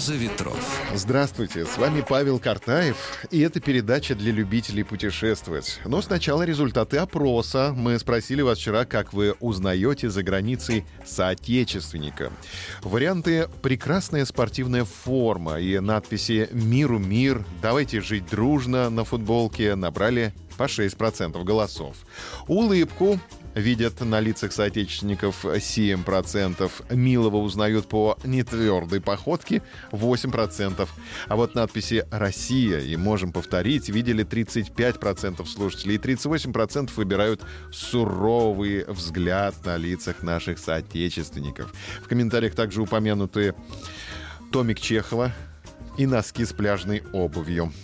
«Роза 0.00 0.14
ветров». 0.14 0.80
Здравствуйте, 0.94 1.66
с 1.66 1.76
вами 1.76 2.02
Павел 2.08 2.38
Картаев, 2.38 2.96
и 3.30 3.40
это 3.40 3.60
передача 3.60 4.14
для 4.14 4.32
любителей 4.32 4.82
путешествовать. 4.82 5.78
Но 5.84 6.00
сначала 6.00 6.42
результаты 6.42 6.96
опроса. 6.96 7.74
Мы 7.76 7.98
спросили 7.98 8.40
вас 8.40 8.56
вчера, 8.56 8.86
как 8.86 9.12
вы 9.12 9.34
узнаете 9.40 10.08
за 10.08 10.22
границей 10.22 10.86
соотечественника. 11.04 12.32
Варианты 12.82 13.50
«прекрасная 13.60 14.24
спортивная 14.24 14.86
форма» 14.86 15.60
и 15.60 15.78
надписи 15.80 16.48
«Миру 16.50 16.98
мир», 16.98 17.44
«Давайте 17.60 18.00
жить 18.00 18.24
дружно» 18.30 18.88
на 18.88 19.04
футболке 19.04 19.74
набрали 19.74 20.32
по 20.56 20.64
6% 20.64 21.42
голосов. 21.44 21.96
Улыбку 22.46 23.18
видят 23.54 24.00
на 24.00 24.20
лицах 24.20 24.52
соотечественников 24.52 25.44
7%. 25.44 26.94
Милого 26.94 27.36
узнают 27.38 27.88
по 27.88 28.18
нетвердой 28.24 29.00
походке 29.00 29.62
8%. 29.92 30.88
А 31.28 31.36
вот 31.36 31.54
надписи 31.54 32.06
«Россия» 32.10 32.80
и 32.80 32.96
«Можем 32.96 33.32
повторить» 33.32 33.88
видели 33.88 34.24
35% 34.24 35.46
слушателей. 35.46 35.96
И 35.96 35.98
38% 35.98 36.90
выбирают 36.96 37.42
суровый 37.72 38.84
взгляд 38.86 39.54
на 39.64 39.76
лицах 39.76 40.22
наших 40.22 40.58
соотечественников. 40.58 41.72
В 42.02 42.08
комментариях 42.08 42.54
также 42.54 42.82
упомянуты 42.82 43.54
Томик 44.52 44.80
Чехова, 44.80 45.32
и 46.00 46.06
носки 46.06 46.46
с 46.46 46.54
пляжной 46.54 47.02
обувью. 47.12 47.74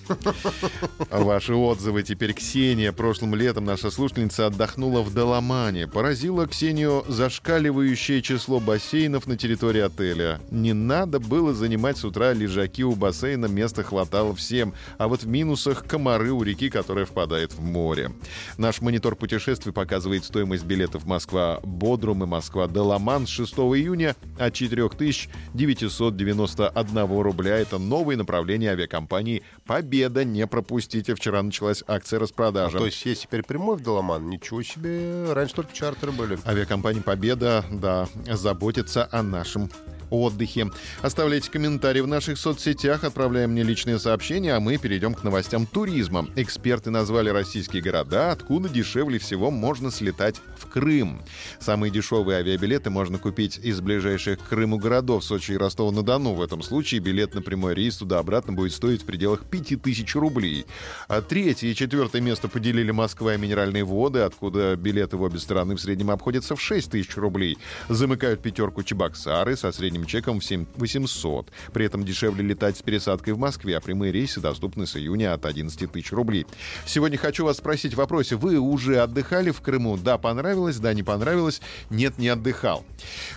Ваши 1.10 1.54
отзывы 1.54 2.02
теперь 2.02 2.32
Ксения. 2.32 2.90
Прошлым 2.90 3.34
летом 3.34 3.66
наша 3.66 3.90
слушательница 3.90 4.46
отдохнула 4.46 5.02
в 5.02 5.12
Доломане. 5.12 5.86
Поразило 5.86 6.46
Ксению 6.46 7.04
зашкаливающее 7.08 8.22
число 8.22 8.58
бассейнов 8.58 9.26
на 9.26 9.36
территории 9.36 9.82
отеля. 9.82 10.40
Не 10.50 10.72
надо 10.72 11.20
было 11.20 11.52
занимать 11.52 11.98
с 11.98 12.06
утра 12.06 12.32
лежаки 12.32 12.84
у 12.84 12.94
бассейна, 12.94 13.44
места 13.46 13.82
хватало 13.82 14.34
всем. 14.34 14.72
А 14.96 15.08
вот 15.08 15.24
в 15.24 15.28
минусах 15.28 15.84
комары 15.84 16.32
у 16.32 16.42
реки, 16.42 16.70
которая 16.70 17.04
впадает 17.04 17.52
в 17.52 17.60
море. 17.60 18.12
Наш 18.56 18.80
монитор 18.80 19.16
путешествий 19.16 19.74
показывает 19.74 20.24
стоимость 20.24 20.64
билетов 20.64 21.04
Москва-Бодрум 21.04 22.24
и 22.24 22.26
Москва-Доломан 22.26 23.26
с 23.26 23.30
6 23.30 23.52
июня 23.56 24.16
от 24.38 24.54
4991 24.54 27.20
рубля. 27.20 27.58
Это 27.58 27.76
новый 27.76 28.05
новые 28.06 28.18
направления 28.18 28.70
авиакомпании 28.70 29.42
«Победа». 29.66 30.22
Не 30.22 30.46
пропустите, 30.46 31.16
вчера 31.16 31.42
началась 31.42 31.82
акция 31.88 32.20
распродажи. 32.20 32.76
А, 32.76 32.78
то 32.78 32.86
есть 32.86 33.04
есть 33.04 33.22
теперь 33.22 33.42
прямой 33.42 33.78
в 33.78 33.82
Доломан? 33.82 34.30
Ничего 34.30 34.62
себе, 34.62 35.32
раньше 35.32 35.56
только 35.56 35.74
чартеры 35.74 36.12
были. 36.12 36.38
Авиакомпания 36.46 37.02
«Победа», 37.02 37.64
да, 37.68 38.08
заботится 38.30 39.08
о 39.10 39.24
нашем 39.24 39.70
отдыхе. 40.10 40.70
Оставляйте 41.02 41.50
комментарии 41.50 42.00
в 42.00 42.06
наших 42.06 42.38
соцсетях, 42.38 43.02
отправляем 43.02 43.50
мне 43.50 43.64
личные 43.64 43.98
сообщения, 43.98 44.54
а 44.54 44.60
мы 44.60 44.78
перейдем 44.78 45.14
к 45.14 45.24
новостям 45.24 45.66
туризма. 45.66 46.28
Эксперты 46.36 46.90
назвали 46.90 47.30
российские 47.30 47.82
города, 47.82 48.30
откуда 48.30 48.68
дешевле 48.68 49.18
всего 49.18 49.50
можно 49.50 49.90
слетать 49.90 50.36
в 50.56 50.68
Крым. 50.68 51.22
Самые 51.58 51.90
дешевые 51.90 52.38
авиабилеты 52.38 52.90
можно 52.90 53.18
купить 53.18 53.58
из 53.58 53.80
ближайших 53.80 54.38
к 54.38 54.48
Крыму 54.48 54.78
городов 54.78 55.24
Сочи 55.24 55.52
и 55.52 55.56
Ростова-на-Дону. 55.56 56.34
В 56.34 56.42
этом 56.42 56.62
случае 56.62 57.00
билет 57.00 57.34
на 57.34 57.42
прямой 57.42 57.74
рейс 57.74 57.95
туда-обратно 57.96 58.52
будет 58.52 58.72
стоить 58.72 59.02
в 59.02 59.06
пределах 59.06 59.44
5000 59.44 60.14
рублей. 60.16 60.66
А 61.08 61.22
третье 61.22 61.68
и 61.68 61.74
четвертое 61.74 62.20
место 62.20 62.48
поделили 62.48 62.90
Москва 62.90 63.34
и 63.34 63.38
Минеральные 63.38 63.84
воды, 63.84 64.20
откуда 64.20 64.76
билеты 64.76 65.16
в 65.16 65.22
обе 65.22 65.38
стороны 65.38 65.74
в 65.74 65.80
среднем 65.80 66.10
обходятся 66.10 66.56
в 66.56 66.60
6 66.60 66.90
тысяч 66.90 67.16
рублей. 67.16 67.58
Замыкают 67.88 68.42
пятерку 68.42 68.82
Чебоксары 68.82 69.56
со 69.56 69.72
средним 69.72 70.04
чеком 70.04 70.40
в 70.40 70.44
7 70.44 70.66
800. 70.76 71.50
При 71.72 71.84
этом 71.84 72.04
дешевле 72.04 72.44
летать 72.44 72.76
с 72.76 72.82
пересадкой 72.82 73.34
в 73.34 73.38
Москве, 73.38 73.76
а 73.76 73.80
прямые 73.80 74.12
рейсы 74.12 74.40
доступны 74.40 74.86
с 74.86 74.96
июня 74.96 75.34
от 75.34 75.46
11 75.46 75.90
тысяч 75.90 76.12
рублей. 76.12 76.46
Сегодня 76.86 77.18
хочу 77.18 77.44
вас 77.44 77.58
спросить 77.58 77.94
в 77.94 77.96
вопросе. 77.96 78.36
Вы 78.36 78.58
уже 78.58 79.00
отдыхали 79.00 79.50
в 79.50 79.60
Крыму? 79.60 79.96
Да, 79.96 80.18
понравилось? 80.18 80.76
Да, 80.78 80.94
не 80.94 81.02
понравилось? 81.02 81.60
Нет, 81.90 82.18
не 82.18 82.28
отдыхал. 82.28 82.84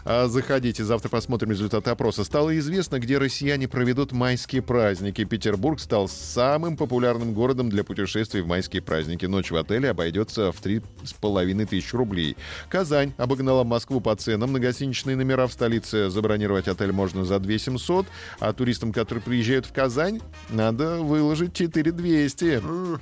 А, 0.06 0.28
заходите, 0.28 0.83
завтра 0.83 1.09
посмотрим 1.09 1.51
результаты 1.51 1.89
опроса. 1.89 2.23
Стало 2.23 2.57
известно, 2.57 3.00
где 3.00 3.17
россияне 3.17 3.67
проведут 3.67 4.12
майские 4.39 4.61
праздники. 4.61 5.25
Петербург 5.25 5.81
стал 5.81 6.07
самым 6.07 6.77
популярным 6.77 7.33
городом 7.33 7.69
для 7.69 7.83
путешествий 7.83 8.39
в 8.39 8.47
майские 8.47 8.81
праздники. 8.81 9.25
Ночь 9.25 9.51
в 9.51 9.55
отеле 9.57 9.89
обойдется 9.89 10.53
в 10.53 10.61
3,5 10.63 11.66
тысяч 11.66 11.94
рублей. 11.94 12.38
Казань 12.69 13.11
обогнала 13.17 13.66
Москву 13.66 14.00
по 14.00 14.16
ценам. 14.16 14.53
На 14.53 14.61
гостиничные 14.61 15.17
номера 15.17 15.45
в 15.45 15.51
столице 15.51 16.09
забронировать 16.09 16.69
отель 16.69 16.94
можно 16.94 17.25
за 17.25 17.38
2 17.39 17.57
700, 17.57 18.05
а 18.39 18.53
туристам, 18.53 18.94
которые 18.94 19.22
приезжают 19.22 19.66
в 19.66 19.73
Казань, 19.73 20.22
надо 20.50 21.01
выложить 21.01 21.53
4 21.53 21.91
200. 21.91 22.61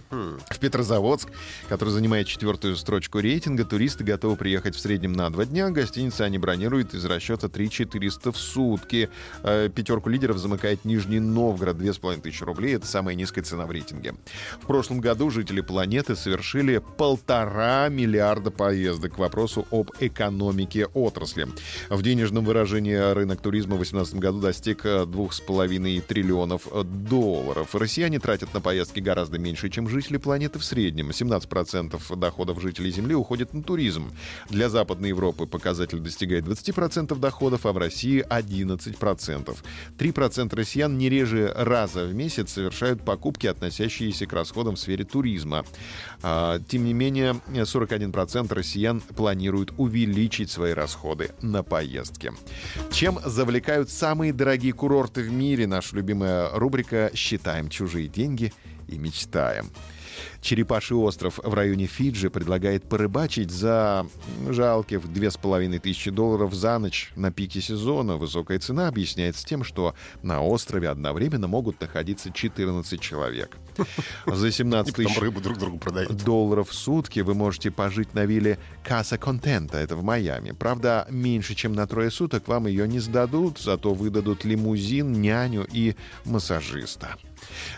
В 0.09 0.59
Петрозаводск, 0.59 1.29
который 1.69 1.89
занимает 1.89 2.25
четвертую 2.25 2.75
строчку 2.75 3.19
рейтинга, 3.19 3.63
туристы 3.63 4.03
готовы 4.03 4.37
приехать 4.37 4.75
в 4.75 4.79
среднем 4.79 5.13
на 5.13 5.29
2 5.29 5.45
дня. 5.45 5.69
Гостиницы 5.69 6.21
они 6.21 6.39
бронируют 6.39 6.95
из 6.95 7.05
расчета 7.05 7.47
3 7.47 7.69
400 7.69 8.31
в 8.31 8.37
сутки. 8.37 9.11
Э, 9.43 9.69
пятерку 9.69 10.09
лидеров 10.09 10.39
замыкает 10.39 10.83
Нижний 10.83 11.26
Новгород, 11.27 11.77
2500 11.77 12.47
рублей. 12.47 12.75
Это 12.75 12.87
самая 12.87 13.15
низкая 13.15 13.43
цена 13.43 13.65
в 13.65 13.71
рейтинге. 13.71 14.15
В 14.61 14.65
прошлом 14.65 14.99
году 14.99 15.29
жители 15.29 15.61
планеты 15.61 16.15
совершили 16.15 16.81
полтора 16.97 17.89
миллиарда 17.89 18.51
поездок 18.51 19.15
к 19.15 19.17
вопросу 19.19 19.67
об 19.71 19.91
экономике 19.99 20.87
отрасли. 20.87 21.47
В 21.89 22.01
денежном 22.01 22.45
выражении 22.45 22.95
рынок 23.13 23.41
туризма 23.41 23.75
в 23.75 23.79
2018 23.79 24.15
году 24.15 24.39
достиг 24.41 24.85
2,5 24.85 25.97
э, 25.97 26.01
триллионов 26.01 26.67
долларов. 27.09 27.75
Россияне 27.75 28.19
тратят 28.19 28.53
на 28.53 28.61
поездки 28.61 28.99
гораздо 28.99 29.37
меньше, 29.37 29.69
чем 29.69 29.87
жители 29.87 30.17
планеты 30.17 30.59
в 30.59 30.63
среднем. 30.63 31.09
17% 31.09 32.15
доходов 32.15 32.61
жителей 32.61 32.91
Земли 32.91 33.15
уходит 33.15 33.53
на 33.53 33.63
туризм. 33.63 34.11
Для 34.49 34.69
Западной 34.69 35.09
Европы 35.09 35.45
показатель 35.45 35.99
достигает 35.99 36.45
20% 36.45 37.17
доходов, 37.19 37.65
а 37.65 37.73
в 37.73 37.77
России 37.77 38.25
11%. 38.27 39.57
3% 39.97 40.55
россиян 40.55 40.97
не 40.97 41.09
реже 41.17 41.51
раза 41.55 42.05
в 42.05 42.13
месяц 42.13 42.51
совершают 42.51 43.03
покупки, 43.03 43.47
относящиеся 43.47 44.27
к 44.27 44.33
расходам 44.33 44.75
в 44.75 44.79
сфере 44.79 45.03
туризма. 45.03 45.65
А, 46.21 46.59
тем 46.59 46.85
не 46.85 46.93
менее, 46.93 47.41
41% 47.47 48.53
россиян 48.53 49.01
планируют 49.01 49.73
увеличить 49.77 50.51
свои 50.51 50.73
расходы 50.73 51.31
на 51.41 51.63
поездки. 51.63 52.33
Чем 52.91 53.19
завлекают 53.25 53.89
самые 53.89 54.31
дорогие 54.31 54.73
курорты 54.73 55.23
в 55.23 55.31
мире. 55.31 55.65
Наша 55.65 55.95
любимая 55.95 56.49
рубрика 56.51 57.09
«Считаем 57.15 57.69
чужие 57.69 58.07
деньги 58.07 58.53
и 58.87 58.97
мечтаем». 58.97 59.71
Черепаший 60.41 60.95
остров 60.95 61.39
в 61.43 61.53
районе 61.53 61.85
Фиджи 61.87 62.29
предлагает 62.29 62.83
порыбачить 62.83 63.51
за 63.51 64.05
жалких 64.47 65.01
тысячи 65.79 66.11
долларов 66.11 66.53
за 66.53 66.77
ночь 66.79 67.11
на 67.15 67.31
пике 67.31 67.61
сезона. 67.61 68.17
Высокая 68.17 68.59
цена 68.59 68.87
объясняется 68.87 69.45
тем, 69.45 69.63
что 69.63 69.95
на 70.21 70.41
острове 70.41 70.89
одновременно 70.89 71.47
могут 71.47 71.81
находиться 71.81 72.31
14 72.31 72.99
человек. 72.99 73.57
За 74.25 74.51
17 74.57 74.95
тысяч 74.95 75.19
долларов 76.23 76.69
в 76.69 76.73
сутки 76.73 77.19
вы 77.19 77.33
можете 77.33 77.71
пожить 77.71 78.13
на 78.13 78.25
вилле 78.25 78.57
Каса 78.83 79.17
Контента, 79.17 79.77
это 79.77 79.95
в 79.95 80.03
Майами. 80.03 80.51
Правда, 80.51 81.07
меньше 81.09 81.55
чем 81.55 81.73
на 81.73 81.87
трое 81.87 82.11
суток 82.11 82.47
вам 82.47 82.67
ее 82.67 82.87
не 82.87 82.99
сдадут, 82.99 83.59
зато 83.59 83.93
выдадут 83.93 84.45
лимузин, 84.45 85.11
няню 85.13 85.67
и 85.71 85.95
массажиста. 86.25 87.15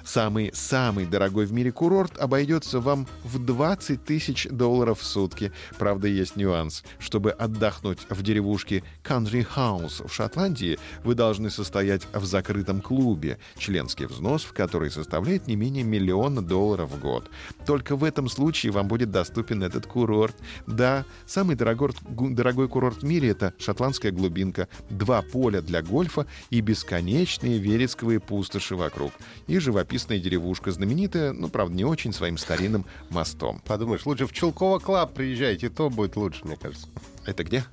Самый-самый 0.03 1.05
дорогой 1.05 1.45
в 1.45 1.53
мире 1.53 1.71
курорт 1.71 2.17
обойдется 2.17 2.48
вам 2.73 3.07
в 3.23 3.43
20 3.43 4.03
тысяч 4.03 4.47
долларов 4.49 4.99
в 4.99 5.05
сутки. 5.05 5.51
Правда, 5.77 6.07
есть 6.07 6.35
нюанс. 6.35 6.83
Чтобы 6.99 7.31
отдохнуть 7.31 7.99
в 8.09 8.21
деревушке 8.21 8.83
Country 9.03 9.47
House 9.55 10.07
в 10.07 10.13
Шотландии, 10.13 10.79
вы 11.03 11.15
должны 11.15 11.49
состоять 11.49 12.07
в 12.13 12.25
закрытом 12.25 12.81
клубе, 12.81 13.37
членский 13.57 14.05
взнос 14.05 14.43
в 14.43 14.53
который 14.53 14.91
составляет 14.91 15.47
не 15.47 15.55
менее 15.55 15.83
миллиона 15.83 16.41
долларов 16.41 16.91
в 16.91 16.99
год. 16.99 17.29
Только 17.65 17.95
в 17.95 18.03
этом 18.03 18.27
случае 18.29 18.71
вам 18.71 18.87
будет 18.87 19.11
доступен 19.11 19.63
этот 19.63 19.85
курорт. 19.85 20.35
Да, 20.67 21.05
самый 21.25 21.55
дорогой, 21.55 21.91
дорогой 22.07 22.67
курорт 22.67 23.03
в 23.03 23.05
мире— 23.05 23.29
это 23.29 23.53
шотландская 23.59 24.11
глубинка, 24.11 24.67
два 24.89 25.21
поля 25.21 25.61
для 25.61 25.81
гольфа 25.81 26.25
и 26.49 26.61
бесконечные 26.61 27.59
вересковые 27.59 28.19
пустоши 28.19 28.75
вокруг. 28.75 29.11
И 29.47 29.59
живописная 29.59 30.19
деревушка, 30.19 30.71
знаменитая, 30.71 31.33
ну, 31.33 31.49
правда, 31.49 31.75
не 31.75 31.85
очень 31.85 32.13
своим 32.13 32.37
старинным 32.39 32.85
мостом. 33.09 33.61
Подумаешь, 33.65 34.05
лучше 34.05 34.25
в 34.25 34.33
Чулково 34.33 34.79
Club 34.79 35.13
приезжайте, 35.13 35.69
то 35.69 35.89
будет 35.89 36.15
лучше, 36.15 36.45
мне 36.45 36.55
кажется. 36.55 36.87
Это 37.25 37.43
где? 37.43 37.63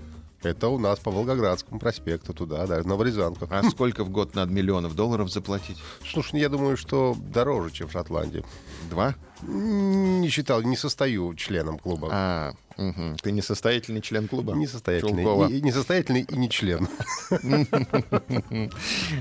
Это 0.43 0.69
у 0.69 0.79
нас 0.79 0.99
по 0.99 1.11
Волгоградскому 1.11 1.81
проспекту 1.81 2.35
туда, 2.35 2.67
да, 2.67 2.83
Новорязанка. 2.83 3.47
А 3.51 3.63
сколько 3.65 4.05
в 4.05 4.11
год 4.11 4.35
надо 4.35 4.53
миллионов 4.53 4.95
долларов 4.95 5.33
заплатить? 5.33 5.79
Слушай, 6.09 6.41
я 6.41 6.49
думаю, 6.49 6.77
что 6.77 7.17
дороже, 7.19 7.71
чем 7.73 7.89
в 7.89 7.93
Шотландии. 7.93 8.45
Два? 8.91 9.15
Не 9.43 10.29
считал, 10.29 10.63
не 10.63 10.77
состою 10.77 11.35
членом 11.35 11.79
клуба. 11.79 12.09
А, 12.11 12.55
мгм. 12.77 13.17
ты 13.23 13.33
несостоятельный 13.33 14.01
член 14.01 14.29
клуба? 14.29 14.55
Несостоятельный. 14.55 15.25
Чулкова. 15.25 15.49
И 15.49 15.61
несостоятельный 15.61 16.23
и 16.23 16.37
не 16.37 16.49
член. 16.49 16.89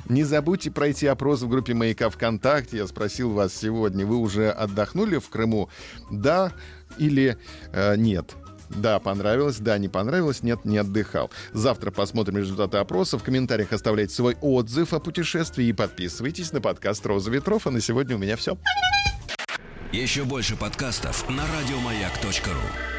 Не 0.10 0.24
забудьте 0.24 0.72
пройти 0.72 1.08
опрос 1.08 1.42
в 1.42 1.50
группе 1.50 1.74
«Маяка 1.74 2.10
ВКонтакте». 2.10 2.78
Я 2.78 2.88
спросил 2.88 3.32
вас 3.32 3.54
сегодня, 3.54 4.06
вы 4.06 4.18
уже 4.18 4.50
отдохнули 4.52 5.18
в 5.18 5.30
Крыму? 5.30 5.70
Да 6.12 6.54
или 6.98 7.38
э, 7.72 7.96
нет? 7.98 8.36
Да, 8.70 9.00
понравилось, 9.00 9.58
да, 9.58 9.78
не 9.78 9.88
понравилось, 9.88 10.44
нет, 10.44 10.66
не 10.66 10.78
отдыхал. 10.78 11.32
Завтра 11.54 11.92
посмотрим 11.92 12.38
результаты 12.38 12.78
опроса. 12.78 13.18
В 13.18 13.24
комментариях 13.24 13.72
оставляйте 13.74 14.14
свой 14.14 14.38
отзыв 14.42 14.94
о 14.94 15.00
путешествии 15.00 15.66
и 15.66 15.74
подписывайтесь 15.74 16.52
на 16.52 16.62
подкаст 16.62 17.06
«Роза 17.06 17.32
ветров». 17.32 17.68
А 17.68 17.72
на 17.72 17.82
сегодня 17.82 18.16
у 18.16 18.20
меня 18.20 18.36
все. 18.36 18.58
Еще 19.92 20.24
больше 20.24 20.56
подкастов 20.56 21.30
на 21.30 21.44
радиомаяк.ру. 21.44 22.95